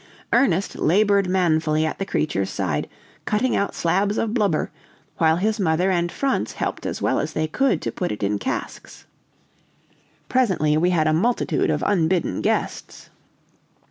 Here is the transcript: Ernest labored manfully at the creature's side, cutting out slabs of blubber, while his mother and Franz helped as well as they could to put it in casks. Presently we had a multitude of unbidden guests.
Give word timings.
Ernest 0.33 0.79
labored 0.79 1.29
manfully 1.29 1.85
at 1.85 1.99
the 1.99 2.07
creature's 2.07 2.49
side, 2.49 2.89
cutting 3.25 3.55
out 3.55 3.75
slabs 3.75 4.17
of 4.17 4.33
blubber, 4.33 4.71
while 5.19 5.35
his 5.35 5.59
mother 5.59 5.91
and 5.91 6.11
Franz 6.11 6.53
helped 6.53 6.87
as 6.87 7.03
well 7.03 7.19
as 7.19 7.33
they 7.33 7.45
could 7.45 7.83
to 7.83 7.91
put 7.91 8.11
it 8.11 8.23
in 8.23 8.39
casks. 8.39 9.05
Presently 10.27 10.75
we 10.75 10.89
had 10.89 11.05
a 11.05 11.13
multitude 11.13 11.69
of 11.69 11.83
unbidden 11.85 12.41
guests. 12.41 13.11